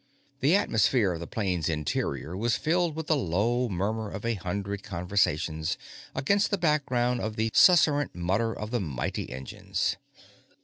The 0.39 0.55
atmosphere 0.55 1.11
of 1.13 1.19
the 1.19 1.27
plane's 1.27 1.69
interior 1.69 2.35
was 2.35 2.57
filled 2.57 2.95
with 2.95 3.05
the 3.05 3.15
low 3.15 3.69
murmur 3.69 4.09
of 4.09 4.25
a 4.25 4.33
hundred 4.33 4.81
conversations 4.81 5.77
against 6.15 6.49
the 6.49 6.57
background 6.57 7.21
of 7.21 7.35
the 7.35 7.51
susurrant 7.53 8.15
mutter 8.15 8.51
of 8.51 8.71
the 8.71 8.79
mighty 8.79 9.29
engines. 9.31 9.97